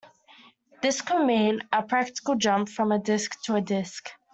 This 0.81 0.99
could 0.99 1.27
mean 1.27 1.61
a 1.71 1.83
practical 1.83 2.33
jump 2.33 2.69
from 2.69 2.91
a 2.91 2.97
disk 2.97 3.39
to 3.43 3.55
a 3.57 3.61
disk. 3.61 4.09